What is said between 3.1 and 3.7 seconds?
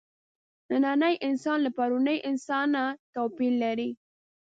توپیر